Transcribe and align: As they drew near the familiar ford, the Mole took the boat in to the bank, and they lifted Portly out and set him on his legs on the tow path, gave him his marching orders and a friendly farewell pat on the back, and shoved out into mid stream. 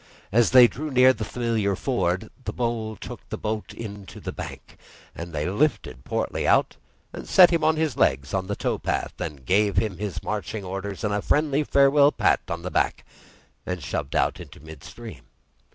As 0.31 0.49
they 0.49 0.65
drew 0.67 0.89
near 0.89 1.13
the 1.13 1.23
familiar 1.23 1.75
ford, 1.75 2.31
the 2.45 2.51
Mole 2.53 2.95
took 2.95 3.29
the 3.29 3.37
boat 3.37 3.71
in 3.71 4.07
to 4.07 4.19
the 4.19 4.31
bank, 4.31 4.79
and 5.13 5.31
they 5.31 5.47
lifted 5.47 6.03
Portly 6.05 6.47
out 6.47 6.75
and 7.13 7.27
set 7.29 7.51
him 7.51 7.63
on 7.63 7.75
his 7.75 7.95
legs 7.95 8.33
on 8.33 8.47
the 8.47 8.55
tow 8.55 8.79
path, 8.79 9.13
gave 9.45 9.77
him 9.77 9.99
his 9.99 10.23
marching 10.23 10.63
orders 10.63 11.03
and 11.03 11.13
a 11.13 11.21
friendly 11.21 11.63
farewell 11.63 12.11
pat 12.11 12.39
on 12.49 12.63
the 12.63 12.71
back, 12.71 13.05
and 13.63 13.83
shoved 13.83 14.15
out 14.15 14.39
into 14.39 14.59
mid 14.59 14.83
stream. 14.83 15.25